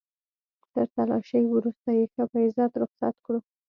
[0.73, 3.39] تر تلاشۍ وروسته يې ښه په عزت رخصت کړو.